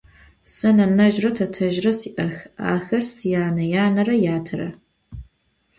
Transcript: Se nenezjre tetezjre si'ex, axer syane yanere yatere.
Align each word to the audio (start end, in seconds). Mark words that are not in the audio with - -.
Se 0.53 0.69
nenezjre 0.77 1.31
tetezjre 1.39 1.93
si'ex, 1.99 2.35
axer 2.73 3.03
syane 3.13 3.65
yanere 3.75 4.17
yatere. 4.25 4.69